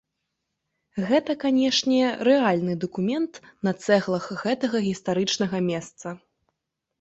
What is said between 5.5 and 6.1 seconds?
месца.